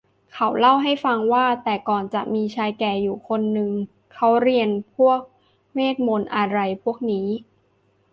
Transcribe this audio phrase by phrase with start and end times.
[0.33, 3.71] เขาเล่าให้ฟังว่า แต่ก่อนจะมีชายแก่อยู่คนนึง
[4.13, 5.19] เขาเรียนพวก
[5.73, 7.27] เวทย์มนต์อะไรพวกนี้